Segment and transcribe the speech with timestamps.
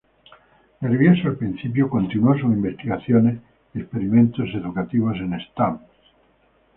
[0.81, 3.39] Nervioso al principio, continuó sus investigaciones
[3.75, 5.81] y experimentos educativos en Stans.